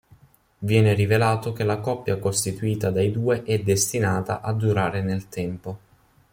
Viene 0.57 0.95
rivelato 0.95 1.53
che 1.53 1.63
la 1.63 1.77
coppia 1.77 2.17
costituita 2.17 2.89
dai 2.89 3.11
due 3.11 3.43
è 3.43 3.59
destinata 3.59 4.41
a 4.41 4.51
durare 4.51 5.03
nel 5.03 5.29
tempo. 5.29 5.77